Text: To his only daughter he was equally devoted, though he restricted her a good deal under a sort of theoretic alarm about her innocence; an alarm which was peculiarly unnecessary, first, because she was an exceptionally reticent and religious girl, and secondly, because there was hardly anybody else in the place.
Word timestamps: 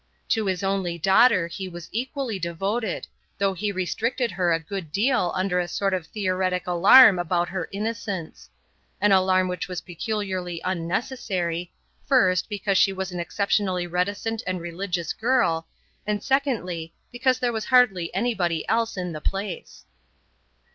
To 0.29 0.47
his 0.47 0.63
only 0.63 0.97
daughter 0.97 1.45
he 1.45 1.69
was 1.69 1.87
equally 1.91 2.39
devoted, 2.39 3.05
though 3.37 3.53
he 3.53 3.71
restricted 3.71 4.31
her 4.31 4.51
a 4.51 4.57
good 4.59 4.91
deal 4.91 5.31
under 5.35 5.59
a 5.59 5.67
sort 5.67 5.93
of 5.93 6.07
theoretic 6.07 6.65
alarm 6.65 7.19
about 7.19 7.49
her 7.49 7.69
innocence; 7.71 8.49
an 8.99 9.11
alarm 9.11 9.47
which 9.47 9.67
was 9.67 9.81
peculiarly 9.81 10.59
unnecessary, 10.65 11.71
first, 12.03 12.49
because 12.49 12.79
she 12.79 12.91
was 12.91 13.11
an 13.11 13.19
exceptionally 13.19 13.85
reticent 13.85 14.41
and 14.47 14.59
religious 14.59 15.13
girl, 15.13 15.67
and 16.07 16.23
secondly, 16.23 16.95
because 17.11 17.37
there 17.37 17.53
was 17.53 17.65
hardly 17.65 18.11
anybody 18.15 18.67
else 18.67 18.97
in 18.97 19.11
the 19.13 19.21
place. 19.21 19.85